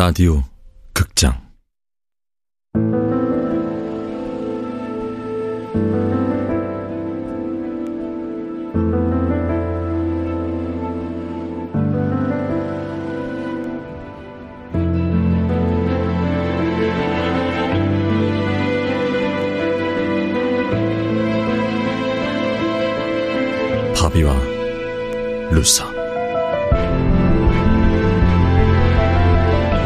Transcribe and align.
라디오 0.00 0.42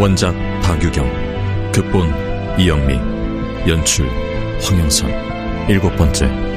원작 0.01 0.35
박유경 0.61 1.07
극본 1.71 2.59
이영미 2.59 2.95
연출 3.69 4.09
황영선. 4.61 5.09
일곱 5.69 5.95
번째 5.97 6.54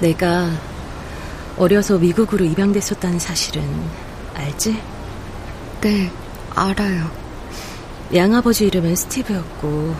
내가 0.00 0.50
어려서 1.56 1.98
미국으로 1.98 2.44
입양됐었다는 2.44 3.18
사실은 3.18 3.62
알지? 4.34 4.80
네, 5.80 6.10
알아요. 6.54 7.10
양아버지 8.14 8.66
이름은 8.66 8.94
스티브였고 8.94 9.94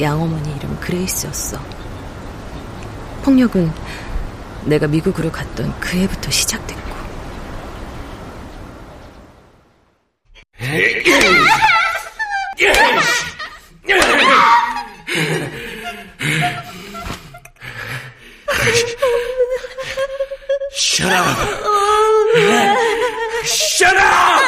양어머니 0.00 0.56
이름은 0.56 0.80
그레이스였어. 0.80 1.58
폭력은 3.22 3.70
내가 4.64 4.86
미국으로 4.86 5.30
갔던 5.30 5.78
그 5.78 5.98
해부터 5.98 6.30
시작됐고. 6.30 6.96
Shut 20.96 21.12
up! 21.12 21.26
Shut 23.44 23.94
up! 23.94 24.40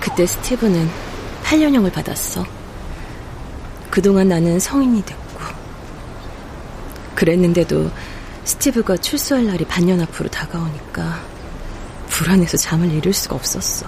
그때 0.00 0.24
스티브는 0.24 0.90
8년형을 1.44 1.92
받았어. 1.92 2.46
그동안 3.90 4.30
나는 4.30 4.58
성인이 4.58 5.04
됐고. 5.04 5.40
그랬는데도 7.14 7.90
스티브가 8.44 8.96
출소할 8.96 9.44
날이 9.44 9.66
반년 9.66 10.00
앞으로 10.00 10.30
다가오니까 10.30 11.20
불안해서 12.08 12.56
잠을 12.56 12.90
이룰 12.90 13.12
수가 13.12 13.36
없었어. 13.36 13.86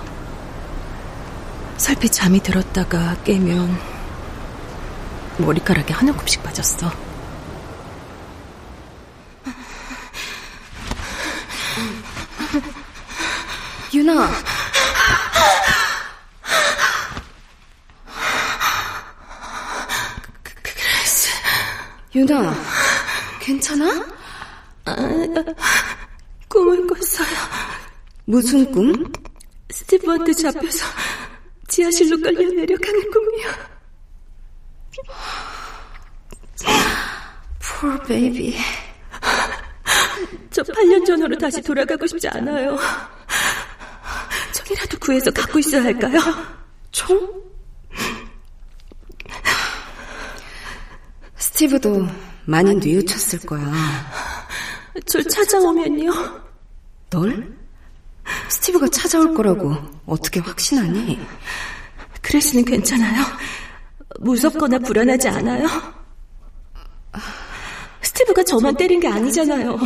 설핏 1.78 2.12
잠이 2.12 2.40
들었다가 2.40 3.16
깨면 3.24 3.97
머리카락에 5.38 5.92
한 5.94 6.08
움큼씩 6.08 6.42
빠졌어. 6.42 6.90
유나. 13.94 14.30
그레이스. 20.62 21.28
유나, 22.14 22.54
괜찮아? 23.40 24.06
아, 24.84 24.94
꿈을 26.48 26.86
꿨어요. 26.86 27.28
무슨 28.26 28.70
꿈? 28.72 29.10
스티브한테 29.70 30.32
잡혀서 30.32 30.86
지하실로 31.68 32.16
끌려 32.18 32.48
내려가는 32.50 33.10
꿈이 33.10 33.42
baby. 38.08 38.56
저 40.50 40.62
8년 40.62 41.04
전으로 41.04 41.36
다시 41.36 41.60
돌아가고 41.62 42.06
싶지 42.06 42.26
않아요. 42.28 42.76
총이라도 44.54 44.98
구해서 44.98 45.30
갖고 45.30 45.58
있어야 45.58 45.84
할까요? 45.84 46.18
총? 46.90 47.42
스티브도 51.36 52.08
많이 52.46 52.74
뉘우쳤을 52.74 53.40
거야. 53.40 53.70
절 55.06 55.22
찾아오면요. 55.24 56.12
널? 57.10 57.56
스티브가 58.48 58.88
찾아올 58.88 59.34
거라고 59.34 59.76
어떻게 60.06 60.40
확신하니? 60.40 61.20
그레스는 62.22 62.64
괜찮아요? 62.64 63.22
무섭거나 64.20 64.78
불안하지 64.78 65.28
않아요? 65.28 65.97
스티브가 68.38 68.44
저만 68.44 68.76
때린 68.76 69.00
게 69.00 69.08
아니잖아요. 69.08 69.78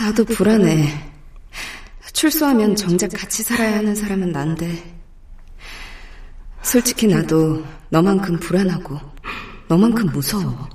나도 0.00 0.24
불안해. 0.24 1.12
출소하면 2.12 2.76
정작 2.76 3.08
같이 3.12 3.42
살아야 3.42 3.76
하는 3.76 3.94
사람은 3.94 4.32
난데. 4.32 4.96
솔직히 6.62 7.06
나도 7.06 7.64
너만큼 7.90 8.38
불안하고 8.40 8.98
너만큼 9.68 10.06
무서워. 10.06 10.68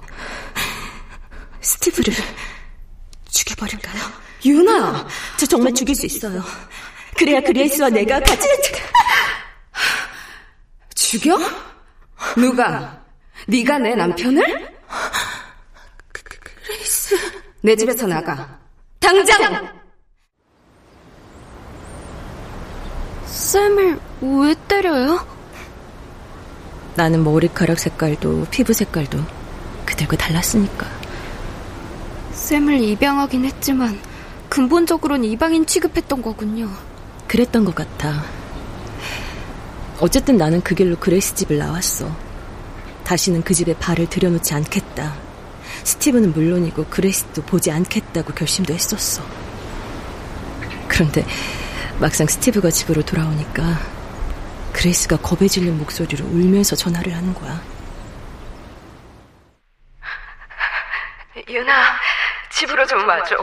스티브를 1.62 2.14
죽여버릴까요? 3.30 4.02
유나! 4.46 5.08
저 5.38 5.46
정말 5.46 5.74
죽일 5.74 5.96
수 5.96 6.06
있어요. 6.06 6.44
그래야 7.18 7.42
그레이스와 7.42 7.90
내가 7.90 8.20
같이... 8.20 8.48
죽여? 10.96 11.38
누가? 12.38 13.04
네가 13.48 13.80
내 13.80 13.96
남편을? 13.96 14.72
내 17.62 17.76
집에서 17.76 18.08
나가. 18.08 18.60
당장! 19.00 19.82
쌤을 23.26 24.00
왜 24.22 24.56
때려요? 24.68 25.26
나는 26.96 27.24
머리카락 27.24 27.80
색깔도 27.80 28.48
피부 28.50 28.74
색깔도 28.74 29.20
그들과 29.86 30.18
달랐으니까. 30.18 30.88
쌤을 32.34 32.82
입양하긴 32.82 33.46
했지만 33.46 34.00
근본적으로는 34.50 35.26
이방인 35.26 35.66
취급했던 35.66 36.22
거군요. 36.22 36.70
그랬던 37.28 37.64
것 37.64 37.76
같아. 37.76 38.24
어쨌든 40.00 40.38
나는 40.38 40.62
그 40.62 40.74
길로 40.74 40.98
그레이스 40.98 41.36
집을 41.36 41.60
나왔어. 41.60 42.10
다시는 43.04 43.44
그 43.44 43.54
집에 43.54 43.74
발을 43.76 44.08
들여놓지 44.10 44.54
않겠다. 44.54 45.31
스티브는 45.84 46.34
물론이고 46.34 46.86
그레이스도 46.86 47.42
보지 47.44 47.72
않겠다고 47.72 48.34
결심도 48.34 48.74
했었어. 48.74 49.24
그런데 50.88 51.26
막상 52.00 52.28
스티브가 52.28 52.70
집으로 52.70 53.02
돌아오니까 53.04 53.62
그레이스가 54.74 55.18
겁에 55.18 55.48
질린 55.48 55.78
목소리로 55.78 56.26
울면서 56.26 56.76
전화를 56.76 57.14
하는 57.16 57.34
거야. 57.34 57.62
유나, 61.48 62.00
집으로 62.50 62.86
좀 62.86 63.08
와줘. 63.08 63.36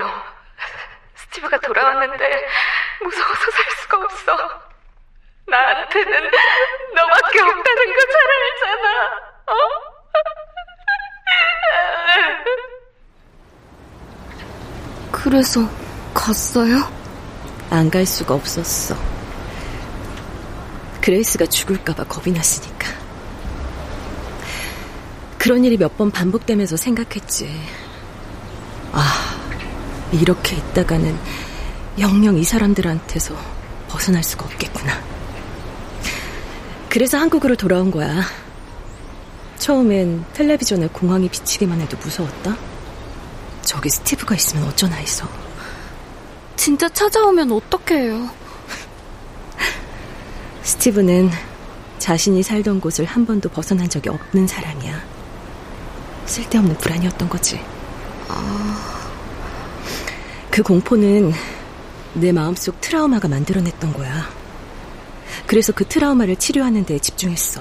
스티브가 1.16 1.58
돌아왔는데 1.60 2.48
무서워서 3.02 3.50
살 3.50 3.64
수가 3.80 3.98
없어. 3.98 4.62
나한테는 5.46 6.30
너밖에 6.94 7.40
없다는 7.40 7.62
거 7.94 7.98
잘 8.12 8.20
알잖아. 8.42 9.06
어? 9.46 9.52
그래서 15.12 15.68
갔어요? 16.14 16.90
안 17.70 17.90
갈 17.90 18.06
수가 18.06 18.34
없었어. 18.34 18.96
그레이스가 21.02 21.46
죽을까봐 21.46 22.04
겁이 22.04 22.34
났으니까. 22.34 22.88
그런 25.38 25.64
일이 25.64 25.76
몇 25.76 25.96
번 25.96 26.10
반복되면서 26.10 26.76
생각했지. 26.76 27.50
아, 28.92 29.36
이렇게 30.12 30.56
있다가는 30.56 31.18
영영 31.98 32.36
이 32.38 32.44
사람들한테서 32.44 33.34
벗어날 33.88 34.22
수가 34.22 34.44
없겠구나. 34.46 34.98
그래서 36.88 37.18
한국으로 37.18 37.56
돌아온 37.56 37.90
거야. 37.90 38.22
처음엔 39.58 40.24
텔레비전에 40.32 40.88
공항이 40.88 41.28
비치기만 41.28 41.80
해도 41.80 41.96
무서웠다. 41.98 42.56
저기 43.62 43.90
스티브가 43.90 44.34
있으면 44.34 44.66
어쩌나 44.68 44.96
해서. 44.96 45.28
진짜 46.56 46.88
찾아오면 46.88 47.52
어떡해요? 47.52 48.30
스티브는 50.62 51.30
자신이 51.98 52.42
살던 52.42 52.80
곳을 52.80 53.04
한 53.04 53.26
번도 53.26 53.48
벗어난 53.50 53.88
적이 53.88 54.10
없는 54.10 54.46
사람이야. 54.46 55.02
쓸데없는 56.26 56.76
불안이었던 56.78 57.28
거지. 57.28 57.60
아... 58.28 59.08
그 60.50 60.62
공포는 60.62 61.32
내 62.14 62.32
마음속 62.32 62.80
트라우마가 62.80 63.28
만들어냈던 63.28 63.92
거야. 63.92 64.28
그래서 65.46 65.72
그 65.72 65.84
트라우마를 65.86 66.36
치료하는 66.36 66.84
데 66.84 66.98
집중했어. 66.98 67.60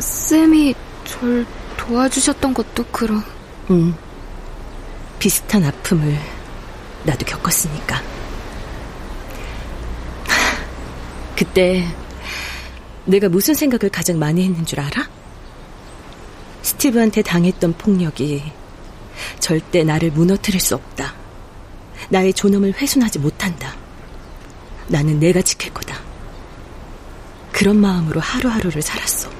쌤이 0.00 0.74
절 1.04 1.46
도와주셨던 1.76 2.54
것도 2.54 2.84
그럼. 2.86 3.22
응. 3.70 3.94
비슷한 5.18 5.64
아픔을 5.64 6.18
나도 7.04 7.24
겪었으니까. 7.26 8.02
그때 11.36 11.86
내가 13.04 13.28
무슨 13.28 13.54
생각을 13.54 13.90
가장 13.90 14.18
많이 14.18 14.44
했는 14.44 14.64
줄 14.64 14.80
알아? 14.80 15.08
스티브한테 16.62 17.22
당했던 17.22 17.74
폭력이 17.74 18.52
절대 19.38 19.84
나를 19.84 20.10
무너뜨릴 20.10 20.60
수 20.60 20.74
없다. 20.74 21.14
나의 22.08 22.32
존엄을 22.32 22.74
훼손하지 22.74 23.18
못한다. 23.18 23.74
나는 24.88 25.18
내가 25.20 25.42
지킬 25.42 25.72
거다. 25.72 25.98
그런 27.52 27.76
마음으로 27.76 28.20
하루하루를 28.20 28.82
살았어. 28.82 29.39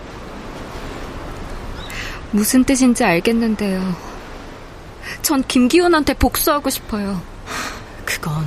무슨 2.33 2.65
뜻인지 2.65 3.05
알겠는데요. 3.05 3.97
전 5.23 5.43
김기훈한테 5.43 6.15
복수하고 6.15 6.71
싶어요. 6.71 7.21
그건 8.05 8.45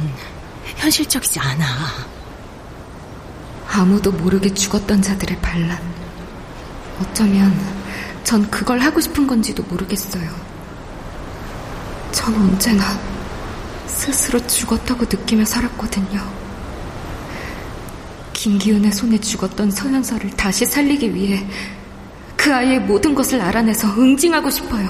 현실적이지 0.78 1.40
않아. 1.40 1.66
아무도 3.68 4.12
모르게 4.12 4.54
죽었던 4.54 5.02
자들의 5.02 5.38
반란. 5.42 5.80
어쩌면 7.02 7.54
전 8.24 8.50
그걸 8.50 8.80
하고 8.80 9.02
싶은 9.02 9.28
건지도 9.28 9.64
모르겠어요. 9.64 10.30
전 12.12 12.36
언제나 12.36 13.00
스스로 13.88 14.46
죽었다고 14.48 15.06
느끼며 15.06 15.44
살았거든요. 15.46 16.44
김기훈의 18.34 18.92
손에 18.92 19.20
죽었던 19.20 19.72
서현서를 19.72 20.32
다시 20.32 20.66
살리기 20.66 21.14
위해 21.16 21.46
그 22.44 22.54
아이의 22.54 22.82
모든 22.82 23.16
것을 23.16 23.40
알아내서 23.40 23.88
응징하고 23.98 24.50
싶어요. 24.50 24.90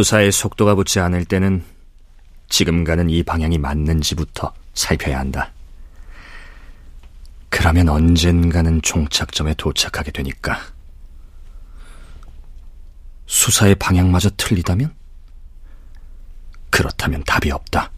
수사의 0.00 0.32
속도가 0.32 0.76
붙지 0.76 0.98
않을 0.98 1.26
때는 1.26 1.62
지금 2.48 2.84
가는 2.84 3.10
이 3.10 3.22
방향이 3.22 3.58
맞는지부터 3.58 4.54
살펴야 4.72 5.18
한다. 5.18 5.52
그러면 7.50 7.90
언젠가는 7.90 8.80
종착점에 8.80 9.52
도착하게 9.54 10.10
되니까. 10.12 10.58
수사의 13.26 13.74
방향마저 13.74 14.30
틀리다면? 14.38 14.94
그렇다면 16.70 17.22
답이 17.24 17.50
없다. 17.50 17.92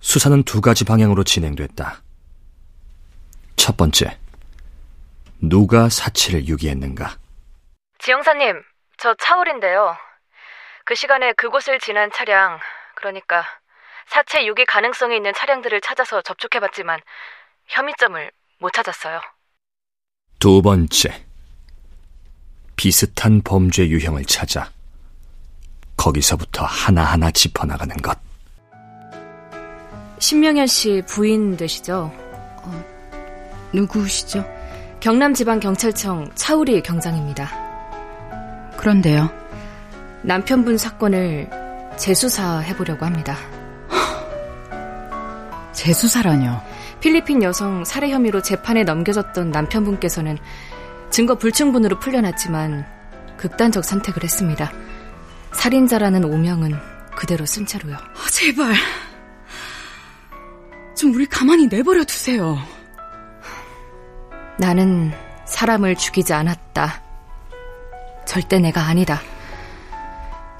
수사는 0.00 0.42
두 0.42 0.60
가지 0.60 0.84
방향으로 0.84 1.24
진행됐다. 1.24 2.02
첫 3.56 3.78
번째, 3.78 4.18
누가 5.40 5.88
사치를 5.88 6.48
유기했는가? 6.48 7.16
지영사님, 7.98 8.71
저 9.02 9.16
차울인데요. 9.18 9.96
그 10.84 10.94
시간에 10.94 11.32
그곳을 11.32 11.80
지난 11.80 12.08
차량, 12.12 12.60
그러니까 12.94 13.44
사체 14.06 14.46
유기 14.46 14.64
가능성이 14.64 15.16
있는 15.16 15.32
차량들을 15.34 15.80
찾아서 15.80 16.22
접촉해봤지만 16.22 17.00
혐의점을 17.66 18.30
못 18.60 18.72
찾았어요. 18.72 19.20
두 20.38 20.62
번째, 20.62 21.24
비슷한 22.76 23.42
범죄 23.42 23.88
유형을 23.88 24.24
찾아 24.24 24.70
거기서부터 25.96 26.64
하나하나 26.64 27.32
짚어나가는 27.32 27.96
것. 27.96 28.16
신명현 30.20 30.68
씨 30.68 31.02
부인 31.08 31.56
되시죠? 31.56 32.12
어, 32.14 33.70
누구시죠? 33.72 34.44
경남지방경찰청 35.00 36.36
차우리 36.36 36.80
경장입니다. 36.80 37.71
그런데요. 38.82 39.30
남편분 40.22 40.76
사건을 40.76 41.48
재수사 41.96 42.58
해보려고 42.58 43.06
합니다. 43.06 43.36
재수사라뇨? 45.72 46.60
필리핀 46.98 47.44
여성 47.44 47.84
살해 47.84 48.10
혐의로 48.10 48.42
재판에 48.42 48.82
넘겨졌던 48.82 49.52
남편분께서는 49.52 50.36
증거 51.10 51.36
불충분으로 51.36 52.00
풀려났지만 52.00 52.84
극단적 53.36 53.84
선택을 53.84 54.24
했습니다. 54.24 54.72
살인자라는 55.52 56.24
오명은 56.24 56.74
그대로 57.14 57.46
쓴 57.46 57.64
채로요. 57.64 57.94
아, 57.94 58.30
제발. 58.32 58.74
좀 60.96 61.14
우리 61.14 61.24
가만히 61.26 61.68
내버려 61.68 62.02
두세요. 62.02 62.58
나는 64.58 65.12
사람을 65.44 65.94
죽이지 65.94 66.32
않았다. 66.32 67.11
절대 68.32 68.58
내가 68.58 68.86
아니다. 68.86 69.20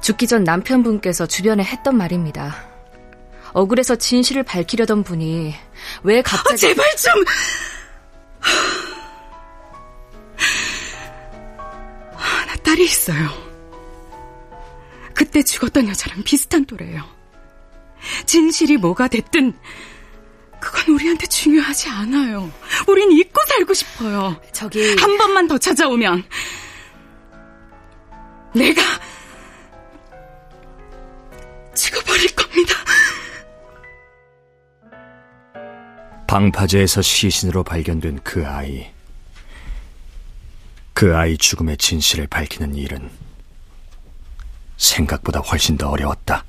죽기 0.03 0.27
전 0.27 0.45
남편분께서 0.45 1.25
주변에 1.25 1.65
했던 1.65 1.97
말입니다. 1.97 2.69
억울해서 3.55 3.97
진실을 3.97 4.43
밝히려던 4.43 5.05
분이 5.05 5.55
왜 6.03 6.21
갑자기... 6.21 6.53
아, 6.53 6.57
제발 6.57 6.97
좀... 6.97 7.25
아, 12.15 12.45
나 12.45 12.57
딸이 12.57 12.85
있어요. 12.85 13.31
그때 15.15 15.43
죽었던 15.43 15.89
여자랑 15.89 16.25
비슷한 16.25 16.67
또래예요. 16.67 17.03
진실이 18.27 18.77
뭐가 18.77 19.09
됐든 19.09 19.59
그건 20.61 20.95
우리한테 20.97 21.27
중요하지 21.27 21.89
않아요. 21.89 22.53
우린 22.87 23.13
잊고 23.13 23.41
살고 23.49 23.73
싶어요. 23.73 24.39
저기 24.53 24.95
한 24.97 25.17
번만 25.17 25.49
더 25.49 25.57
찾아오면 25.57 26.25
내가 28.55 28.83
죽어버릴 31.75 32.35
겁니다. 32.35 32.75
방파제에서 36.27 37.03
시신으로 37.03 37.65
발견된 37.65 38.21
그 38.23 38.47
아이. 38.47 38.91
그 40.93 41.17
아이 41.17 41.37
죽음의 41.37 41.79
진실을 41.79 42.27
밝히는 42.27 42.75
일은 42.75 43.11
생각보다 44.77 45.41
훨씬 45.41 45.77
더 45.77 45.89
어려웠다. 45.89 46.45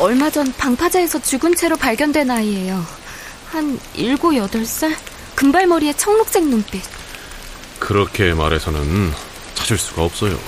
얼마 0.00 0.30
전 0.30 0.50
방파제에서 0.56 1.20
죽은 1.20 1.54
채로 1.54 1.76
발견된 1.76 2.30
아이예요. 2.30 2.84
한 3.50 3.78
7, 3.94 4.16
8살? 4.16 4.96
금발머리에 5.34 5.92
청록색 5.92 6.44
눈빛. 6.44 6.82
그렇게 7.78 8.32
말해서는 8.32 9.12
찾을 9.54 9.76
수가 9.76 10.04
없어요. 10.04 10.38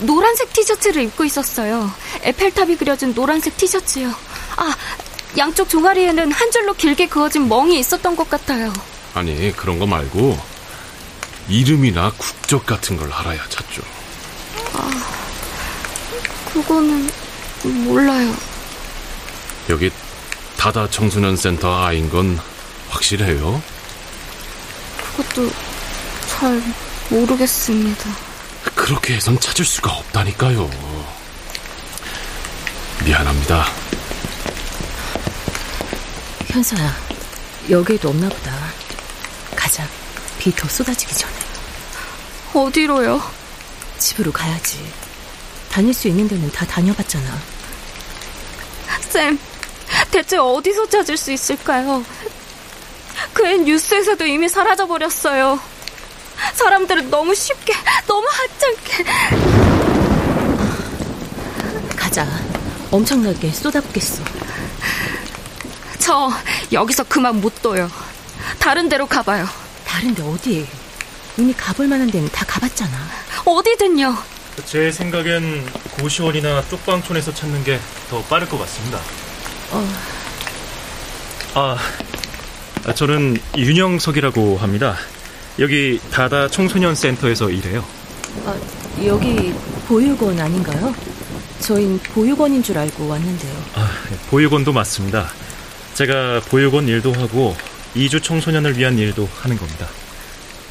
노란색 0.00 0.52
티셔츠를 0.52 1.02
입고 1.04 1.24
있었어요. 1.24 1.90
에펠탑이 2.22 2.76
그려진 2.76 3.14
노란색 3.14 3.56
티셔츠요. 3.56 4.14
아, 4.56 4.76
양쪽 5.38 5.70
종아리에는 5.70 6.30
한 6.30 6.50
줄로 6.50 6.74
길게 6.74 7.08
그어진 7.08 7.48
멍이 7.48 7.78
있었던 7.78 8.16
것 8.16 8.28
같아요. 8.28 8.70
아니, 9.14 9.50
그런 9.56 9.78
거 9.78 9.86
말고 9.86 10.38
이름이나 11.48 12.12
국적 12.18 12.66
같은 12.66 12.98
걸 12.98 13.10
알아야 13.10 13.40
찾죠. 13.48 13.80
아, 14.74 14.90
그거는 16.52 17.08
몰라요. 17.64 18.34
여기 19.68 19.90
다다 20.56 20.88
청소년 20.90 21.36
센터 21.36 21.84
아인 21.84 22.08
건 22.08 22.38
확실해요? 22.88 23.62
그것도 25.16 25.50
잘 26.28 26.62
모르겠습니다. 27.10 28.10
그렇게 28.74 29.14
해선 29.14 29.38
찾을 29.40 29.64
수가 29.64 29.92
없다니까요. 29.92 30.68
미안합니다. 33.04 33.64
현서야, 36.48 36.94
여기에도 37.70 38.08
없나 38.10 38.28
보다. 38.28 38.52
가자. 39.54 39.86
비 40.38 40.52
더 40.52 40.68
쏟아지기 40.68 41.14
전에. 41.14 41.32
어디로요? 42.54 43.20
집으로 43.98 44.32
가야지. 44.32 44.78
다닐 45.76 45.92
수 45.92 46.08
있는 46.08 46.26
데는 46.26 46.50
다 46.52 46.64
다녀봤잖아. 46.64 47.38
쌤, 49.10 49.38
대체 50.10 50.38
어디서 50.38 50.88
찾을 50.88 51.18
수 51.18 51.30
있을까요? 51.30 52.02
그 53.34 53.44
애 53.44 53.58
뉴스에서도 53.58 54.24
이미 54.24 54.48
사라져버렸어요. 54.48 55.60
사람들은 56.54 57.10
너무 57.10 57.34
쉽게, 57.34 57.74
너무 58.06 58.26
하찮게. 58.26 59.04
가자. 61.94 62.26
엄청나게 62.90 63.50
쏟아붓겠어. 63.52 64.24
저 65.98 66.32
여기서 66.72 67.04
그만 67.04 67.38
못 67.38 67.60
둬요. 67.60 67.90
다른 68.58 68.88
데로 68.88 69.04
가봐요. 69.06 69.46
다른 69.86 70.14
데 70.14 70.22
어디? 70.22 70.66
이미 71.36 71.52
가볼 71.52 71.86
만한 71.86 72.10
데는 72.10 72.30
다 72.30 72.46
가봤잖아. 72.46 72.96
어디든요. 73.44 74.16
제 74.64 74.90
생각엔 74.90 75.66
고시원이나 76.00 76.62
쪽방촌에서 76.68 77.32
찾는 77.34 77.64
게 77.64 77.78
더 78.10 78.22
빠를 78.22 78.48
것 78.48 78.58
같습니다. 78.60 79.00
어... 79.72 79.86
아, 81.54 82.94
저는 82.94 83.36
윤영석이라고 83.56 84.58
합니다. 84.58 84.96
여기 85.58 85.98
다다 86.12 86.48
청소년 86.48 86.94
센터에서 86.94 87.50
일해요. 87.50 87.84
아, 88.44 88.54
여기 89.04 89.52
보육원 89.88 90.38
아닌가요? 90.38 90.94
저흰 91.60 91.98
보육원인 91.98 92.62
줄 92.62 92.78
알고 92.78 93.08
왔는데요. 93.08 93.64
아, 93.74 93.90
보육원도 94.30 94.72
맞습니다. 94.72 95.28
제가 95.94 96.40
보육원 96.48 96.86
일도 96.86 97.12
하고 97.14 97.56
이주 97.94 98.20
청소년을 98.20 98.76
위한 98.78 98.98
일도 98.98 99.28
하는 99.40 99.56
겁니다. 99.58 99.88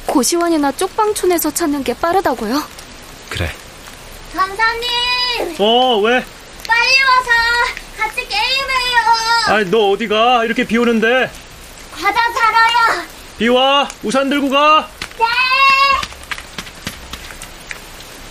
고시원이나 0.06 0.72
쪽방촌에서 0.72 1.50
찾는 1.52 1.82
게 1.84 1.92
빠르다고요? 1.94 2.62
그래. 3.28 3.50
강사님! 4.34 5.56
어, 5.58 5.98
왜? 6.00 6.24
빨리 6.66 6.90
와서 7.02 7.30
같이 7.96 8.26
게임해요! 8.26 8.98
아, 9.48 9.64
너 9.70 9.90
어디 9.90 10.08
가? 10.08 10.44
이렇게 10.44 10.64
비 10.66 10.76
오는데. 10.78 11.30
과자 11.94 12.20
사러요! 12.32 13.02
비 13.38 13.48
와! 13.48 13.88
우산 14.02 14.28
들고 14.28 14.50
가! 14.50 14.88
네! 15.18 15.24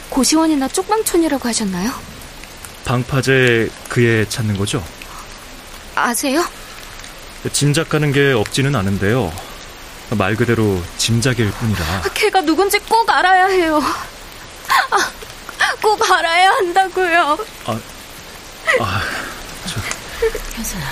고시원이나 0.10 0.68
쪽방촌이라고 0.68 1.48
하셨나요? 1.50 1.92
방파제 2.86 3.70
그애 3.90 4.28
찾는 4.30 4.58
거죠? 4.58 4.84
아세요? 5.96 6.46
짐작 7.52 7.90
가는 7.90 8.12
게 8.12 8.32
없지는 8.32 8.76
않은데요. 8.76 9.34
말 10.12 10.36
그대로 10.36 10.82
짐작일 10.98 11.50
뿐이라. 11.52 12.04
걔가 12.14 12.42
누군지 12.42 12.78
꼭 12.80 13.10
알아야 13.10 13.48
해요. 13.48 13.82
아, 14.92 14.98
꼭 15.86 16.02
알아야 16.12 16.50
한다고요. 16.50 17.38
아, 17.66 17.80
아, 18.80 19.04
저... 19.68 19.80
현서야. 20.56 20.84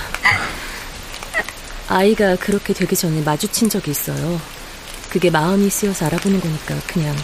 아이가 1.88 2.36
그렇게 2.36 2.72
되기 2.72 2.94
전에 2.94 3.20
마주친 3.22 3.68
적이 3.68 3.90
있어요. 3.90 4.40
그게 5.10 5.30
마음이 5.30 5.68
쓰여서 5.68 6.06
알아보는 6.06 6.40
거니까 6.40 6.76
그냥 6.86 7.16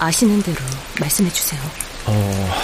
아시는 0.00 0.42
대로 0.42 0.58
말씀해 0.98 1.30
주세요. 1.30 1.60
어, 2.06 2.54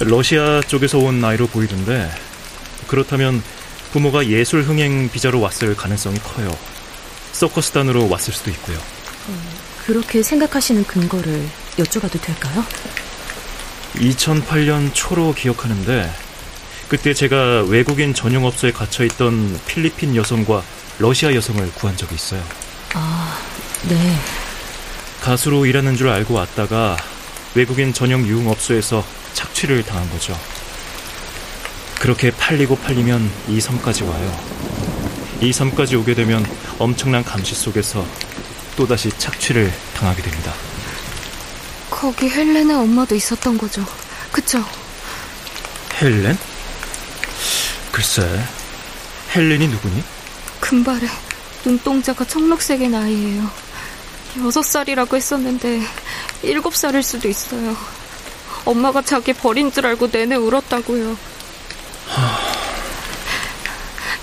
러시아 0.00 0.62
쪽에서 0.62 0.96
온 0.96 1.22
아이로 1.22 1.46
보이던데 1.48 2.10
그렇다면 2.86 3.42
부모가 3.92 4.26
예술 4.28 4.62
흥행 4.62 5.10
비자로 5.10 5.38
왔을 5.38 5.76
가능성이 5.76 6.18
커요. 6.18 6.50
서커스단으로 7.32 8.08
왔을 8.08 8.32
수도 8.32 8.50
있고요. 8.52 8.78
어, 8.78 9.38
그렇게 9.84 10.22
생각하시는 10.22 10.84
근거를 10.84 11.46
여쭤봐도 11.78 12.20
될까요? 12.20 12.64
2008년 13.94 14.90
초로 14.92 15.34
기억하는데 15.34 16.12
그때 16.88 17.14
제가 17.14 17.64
외국인 17.68 18.14
전용 18.14 18.44
업소에 18.44 18.72
갇혀 18.72 19.04
있던 19.04 19.58
필리핀 19.66 20.14
여성과 20.16 20.62
러시아 20.98 21.34
여성을 21.34 21.72
구한 21.72 21.96
적이 21.96 22.14
있어요. 22.14 22.42
아, 22.94 23.38
네. 23.88 24.16
가수로 25.20 25.66
일하는 25.66 25.96
줄 25.96 26.08
알고 26.08 26.34
왔다가 26.34 26.96
외국인 27.54 27.92
전용 27.92 28.26
유흥업소에서 28.26 29.04
착취를 29.32 29.82
당한 29.84 30.08
거죠. 30.10 30.38
그렇게 31.98 32.30
팔리고 32.30 32.76
팔리면 32.76 33.30
이 33.48 33.60
섬까지 33.60 34.04
와요. 34.04 34.38
이 35.40 35.52
섬까지 35.52 35.96
오게 35.96 36.14
되면 36.14 36.44
엄청난 36.78 37.24
감시 37.24 37.54
속에서 37.54 38.06
또다시 38.76 39.10
착취를 39.16 39.72
당하게 39.94 40.22
됩니다. 40.22 40.52
거기 41.94 42.28
헬렌의 42.28 42.74
엄마도 42.74 43.14
있었던 43.14 43.56
거죠. 43.56 43.86
그쵸? 44.32 44.62
헬렌? 46.02 46.36
글쎄, 47.92 48.28
헬렌이 49.34 49.68
누구니? 49.68 50.02
금발에 50.58 51.08
눈동자가 51.64 52.24
청록색의 52.24 52.94
아이예요. 52.94 53.48
여섯 54.44 54.62
살이라고 54.62 55.16
했었는데 55.16 55.82
일곱 56.42 56.74
살일 56.74 57.04
수도 57.04 57.28
있어요. 57.28 57.76
엄마가 58.64 59.00
자기 59.00 59.32
버린 59.32 59.70
줄 59.70 59.86
알고 59.86 60.08
내내 60.10 60.34
울었다고요. 60.34 61.16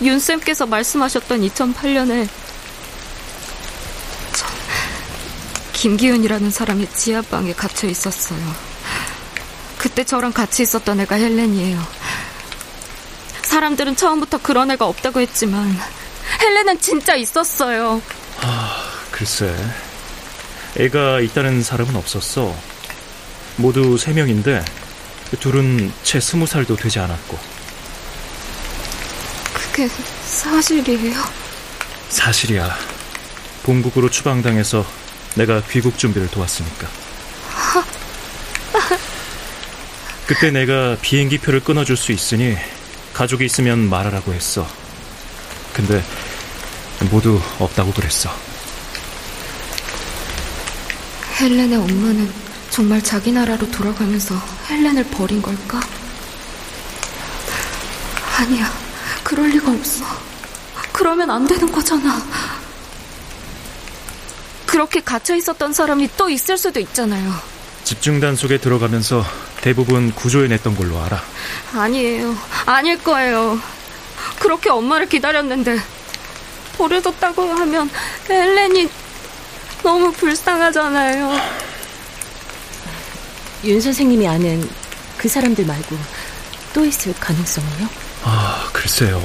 윤쌤께서 0.01 0.65
말씀하셨던 0.65 1.41
2008년에 1.47 2.27
전 4.33 4.49
김기훈이라는 5.81 6.51
사람이 6.51 6.87
지하방에 6.93 7.53
갇혀 7.53 7.87
있었어요. 7.87 8.39
그때 9.79 10.03
저랑 10.03 10.31
같이 10.31 10.61
있었던 10.61 10.99
애가 10.99 11.15
헬렌이에요. 11.15 11.81
사람들은 13.41 13.95
처음부터 13.95 14.37
그런 14.43 14.69
애가 14.69 14.85
없다고 14.85 15.21
했지만 15.21 15.75
헬렌은 16.39 16.79
진짜 16.81 17.15
있었어요. 17.15 17.99
아, 18.41 18.91
글쎄. 19.09 19.55
애가 20.77 21.21
있다는 21.21 21.63
사람은 21.63 21.95
없었어. 21.95 22.55
모두 23.55 23.97
세 23.97 24.13
명인데 24.13 24.63
둘은 25.39 25.91
채 26.03 26.19
스무 26.19 26.45
살도 26.45 26.75
되지 26.75 26.99
않았고. 26.99 27.39
그게 29.51 29.89
사실이에요? 30.25 31.23
사실이야. 32.09 32.69
본국으로 33.63 34.11
추방당해서 34.11 35.00
내가 35.35 35.61
귀국 35.69 35.97
준비를 35.97 36.29
도왔으니까. 36.29 36.87
그때 40.27 40.49
내가 40.51 40.97
비행기 41.01 41.39
표를 41.39 41.59
끊어줄 41.61 41.97
수 41.97 42.11
있으니 42.11 42.57
가족이 43.13 43.43
있으면 43.45 43.89
말하라고 43.89 44.33
했어. 44.33 44.67
근데 45.73 46.03
모두 47.09 47.41
없다고 47.59 47.91
그랬어. 47.91 48.29
헬렌의 51.39 51.77
엄마는 51.77 52.31
정말 52.69 53.01
자기 53.01 53.31
나라로 53.31 53.69
돌아가면서 53.71 54.35
헬렌을 54.69 55.03
버린 55.05 55.41
걸까? 55.41 55.81
아니야, 58.37 58.71
그럴 59.23 59.49
리가 59.49 59.71
없어. 59.71 60.05
그러면 60.93 61.29
안 61.29 61.45
되는 61.47 61.69
거잖아. 61.71 62.21
그렇게 64.71 65.01
갇혀 65.01 65.35
있었던 65.35 65.73
사람이 65.73 66.11
또 66.15 66.29
있을 66.29 66.57
수도 66.57 66.79
있잖아요. 66.79 67.33
집중단 67.83 68.37
속에 68.37 68.57
들어가면서 68.57 69.25
대부분 69.59 70.13
구조해냈던 70.13 70.77
걸로 70.77 70.97
알아. 71.03 71.21
아니에요. 71.73 72.33
아닐 72.65 73.03
거예요. 73.03 73.59
그렇게 74.39 74.69
엄마를 74.69 75.09
기다렸는데 75.09 75.77
버려졌다고 76.77 77.41
하면 77.41 77.89
헬렌이 78.29 78.89
너무 79.83 80.09
불쌍하잖아요. 80.13 81.37
윤 83.65 83.81
선생님이 83.81 84.25
아는 84.25 84.69
그 85.17 85.27
사람들 85.27 85.65
말고 85.65 85.97
또 86.73 86.85
있을 86.85 87.13
가능성은요? 87.19 87.89
아, 88.23 88.69
글쎄요. 88.71 89.19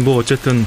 뭐 0.00 0.16
어쨌든 0.16 0.64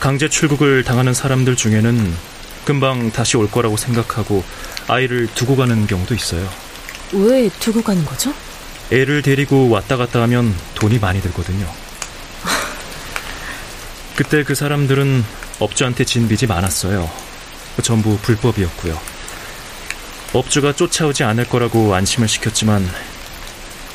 강제 0.00 0.30
출국을 0.30 0.82
당하는 0.82 1.12
사람들 1.12 1.56
중에는 1.56 2.30
금방 2.70 3.10
다시 3.10 3.36
올 3.36 3.50
거라고 3.50 3.76
생각하고 3.76 4.44
아이를 4.86 5.26
두고 5.34 5.56
가는 5.56 5.88
경우도 5.88 6.14
있어요. 6.14 6.48
왜 7.12 7.50
두고 7.58 7.82
가는 7.82 8.04
거죠? 8.04 8.32
애를 8.92 9.22
데리고 9.22 9.68
왔다 9.68 9.96
갔다 9.96 10.22
하면 10.22 10.54
돈이 10.76 11.00
많이 11.00 11.20
들거든요. 11.20 11.66
그때 14.14 14.44
그 14.44 14.54
사람들은 14.54 15.24
업주한테 15.58 16.04
진 16.04 16.28
빚이 16.28 16.46
많았어요. 16.46 17.10
전부 17.82 18.16
불법이었고요. 18.18 18.96
업주가 20.32 20.72
쫓아오지 20.72 21.24
않을 21.24 21.48
거라고 21.48 21.96
안심을 21.96 22.28
시켰지만 22.28 22.88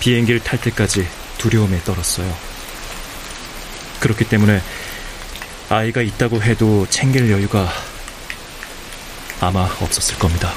비행기를 0.01 0.41
탈 0.41 0.59
때까지 0.59 1.07
두려움에 1.37 1.79
떨었어요. 1.85 2.35
그렇기 4.01 4.25
때문에 4.25 4.61
아이가 5.69 6.01
있다고 6.01 6.43
해도 6.43 6.85
챙길 6.89 7.31
여유가 7.31 7.69
아마 9.41 9.63
없었을 9.81 10.17
겁니다. 10.17 10.51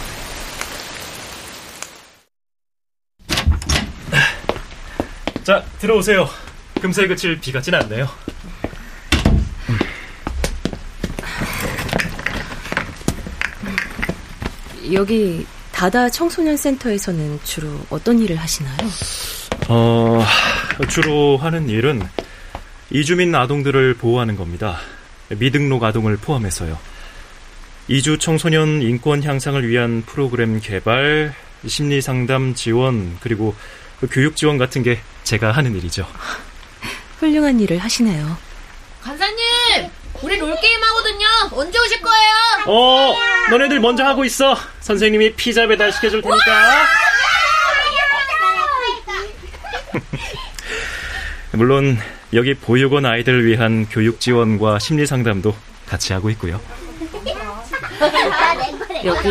자, 5.42 5.64
들어오세요. 5.78 6.28
금세 6.80 7.06
그칠 7.06 7.40
비 7.40 7.50
같진 7.52 7.75
않네요. 7.75 8.08
여기 14.92 15.47
다다 15.73 16.08
청소년 16.08 16.56
센터에서는 16.56 17.40
주로 17.44 17.68
어떤 17.90 18.18
일을 18.18 18.37
하시나요? 18.37 18.76
어, 19.68 20.25
주로 20.88 21.37
하는 21.37 21.68
일은 21.68 22.02
이주민 22.90 23.35
아동들을 23.35 23.94
보호하는 23.94 24.37
겁니다. 24.37 24.78
미등록 25.28 25.85
아동을 25.85 26.16
포함해서요. 26.16 26.78
이주 27.88 28.18
청소년 28.18 28.83
인권 28.83 29.23
향상을 29.23 29.66
위한 29.66 30.02
프로그램 30.04 30.61
개발, 30.61 31.33
심리 31.66 32.02
상담 32.02 32.54
지원, 32.54 33.16
그리고 33.21 33.54
교육 34.11 34.37
지원 34.37 34.59
같은 34.59 34.83
게 34.83 35.00
제가 35.25 35.52
하는 35.52 35.75
일이죠. 35.75 36.07
훌륭한 37.18 37.59
일을 37.59 37.78
하시네요. 37.78 38.37
간사님, 39.00 39.38
우리 40.23 40.37
롤게임 40.37 40.83
하거든요. 40.83 41.26
언제 41.52 41.78
오실 41.78 42.02
거예요? 42.02 42.33
어, 42.66 43.16
너네들 43.50 43.80
먼저 43.80 44.04
하고 44.04 44.23
있어. 44.26 44.54
선생님이 44.80 45.33
피자 45.33 45.66
배달 45.66 45.90
시켜줄 45.90 46.21
테니까. 46.21 46.87
물론 51.52 51.99
여기 52.35 52.52
보육원 52.52 53.07
아이들을 53.07 53.47
위한 53.47 53.88
교육 53.88 54.21
지원과 54.21 54.78
심리 54.78 55.07
상담도 55.07 55.57
같이 55.87 56.12
하고 56.12 56.28
있고요. 56.30 56.61
여기 59.05 59.28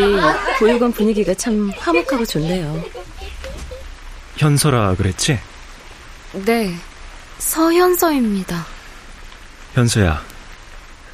보육원 0.58 0.92
분위기가 0.92 1.34
참 1.34 1.70
화목하고 1.76 2.24
좋네요. 2.24 2.84
현서라 4.36 4.94
그랬지? 4.94 5.38
네, 6.44 6.74
서현서입니다. 7.38 8.66
현서야, 9.74 10.22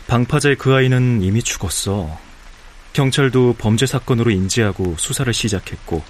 방파제 0.07 0.57
그 0.57 0.74
아이는 0.74 1.22
이미 1.22 1.42
죽었어. 1.42 2.18
경찰도 2.92 3.57
범죄 3.59 3.87
사건으로 3.87 4.31
인지하고 4.31 4.96
수사를 4.98 5.33
시작했고, 5.33 6.02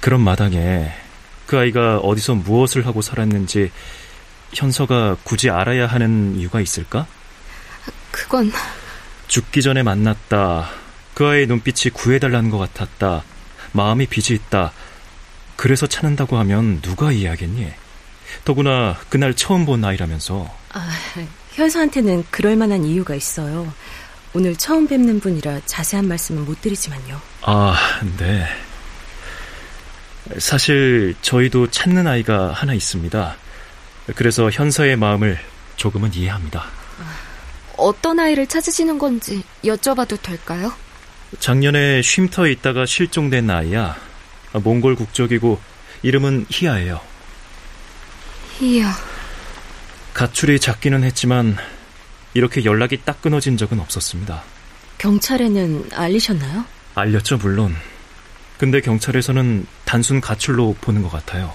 그런 0.00 0.20
마당에 0.20 0.92
그 1.46 1.58
아이가 1.58 1.98
어디서 1.98 2.34
무엇을 2.34 2.86
하고 2.86 3.00
살았는지 3.02 3.70
현서가 4.54 5.16
굳이 5.24 5.50
알아야 5.50 5.86
하는 5.86 6.36
이유가 6.36 6.60
있을까? 6.60 7.06
그건 8.10 8.52
죽기 9.28 9.62
전에 9.62 9.82
만났다. 9.82 10.70
그 11.14 11.26
아이의 11.26 11.46
눈빛이 11.46 11.92
구해달라는 11.92 12.50
것 12.50 12.58
같았다. 12.58 13.22
마음이 13.72 14.06
빚이 14.06 14.34
있다. 14.34 14.72
그래서 15.56 15.86
찾는다고 15.86 16.38
하면 16.38 16.80
누가 16.80 17.12
이해하겠니? 17.12 17.70
더구나 18.44 18.96
그날 19.08 19.34
처음 19.34 19.66
본 19.66 19.84
아이라면서. 19.84 20.52
아, 20.72 20.90
현서한테는 21.52 22.24
그럴 22.30 22.56
만한 22.56 22.84
이유가 22.84 23.14
있어요. 23.14 23.72
오늘 24.32 24.56
처음 24.56 24.86
뵙는 24.86 25.20
분이라 25.20 25.60
자세한 25.66 26.06
말씀은 26.06 26.44
못 26.44 26.60
드리지만요. 26.60 27.20
아, 27.42 27.76
네. 28.18 28.46
사실 30.38 31.14
저희도 31.22 31.70
찾는 31.70 32.06
아이가 32.06 32.52
하나 32.52 32.74
있습니다. 32.74 33.36
그래서 34.14 34.50
현서의 34.50 34.96
마음을 34.96 35.38
조금은 35.76 36.14
이해합니다. 36.14 36.66
어떤 37.78 38.18
아이를 38.20 38.46
찾으시는 38.46 38.98
건지 38.98 39.42
여쭤봐도 39.64 40.20
될까요? 40.20 40.72
작년에 41.38 42.02
쉼터에 42.02 42.50
있다가 42.52 42.86
실종된 42.86 43.48
아이야. 43.48 43.96
몽골 44.52 44.96
국적이고 44.96 45.60
이름은 46.02 46.46
희아예요. 46.50 47.00
희아. 48.58 48.92
가출이 50.14 50.58
작기는 50.58 51.04
했지만 51.04 51.56
이렇게 52.34 52.64
연락이 52.64 53.00
딱 53.04 53.22
끊어진 53.22 53.56
적은 53.56 53.78
없었습니다. 53.80 54.42
경찰에는 54.98 55.90
알리셨나요? 55.92 56.64
알렸죠, 56.94 57.36
물론. 57.38 57.74
근데 58.58 58.80
경찰에서는 58.80 59.66
단순 59.84 60.20
가출로 60.20 60.76
보는 60.80 61.02
것 61.02 61.12
같아요. 61.12 61.54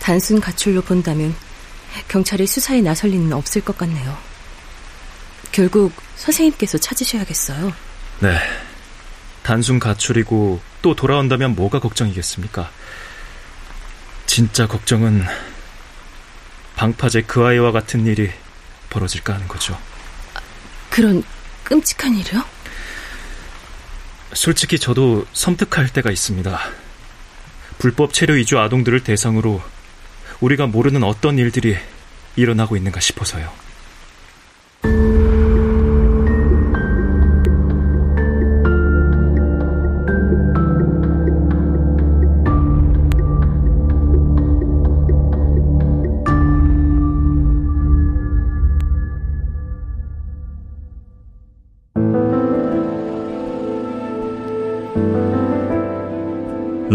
단순 0.00 0.40
가출로 0.40 0.82
본다면 0.82 1.34
경찰이 2.08 2.46
수사에 2.46 2.80
나설 2.80 3.10
리는 3.10 3.32
없을 3.32 3.62
것 3.62 3.78
같네요. 3.78 4.16
결국 5.52 5.92
선생님께서 6.16 6.78
찾으셔야겠어요. 6.78 7.72
네. 8.20 8.38
단순 9.42 9.78
가출이고 9.78 10.60
또 10.82 10.94
돌아온다면 10.94 11.54
뭐가 11.54 11.78
걱정이겠습니까? 11.78 12.70
진짜 14.26 14.66
걱정은 14.66 15.24
방파제 16.74 17.22
그 17.22 17.44
아이와 17.44 17.72
같은 17.72 18.06
일이 18.06 18.30
벌어질까 18.90 19.34
하는 19.34 19.48
거죠. 19.48 19.78
그런 20.90 21.22
끔찍한 21.64 22.14
일이요? 22.16 22.44
솔직히 24.34 24.78
저도 24.78 25.26
섬뜩할 25.32 25.88
때가 25.92 26.10
있습니다. 26.10 26.60
불법 27.78 28.12
체류 28.12 28.38
이주 28.38 28.58
아동들을 28.58 29.04
대상으로 29.04 29.62
우리가 30.40 30.66
모르는 30.66 31.02
어떤 31.02 31.38
일들이 31.38 31.76
일어나고 32.36 32.76
있는가 32.76 33.00
싶어서요. 33.00 33.65